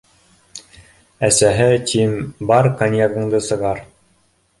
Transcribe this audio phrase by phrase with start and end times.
[1.27, 2.15] -Әсәһе, тим,
[2.53, 3.83] бар коньягыңды сығар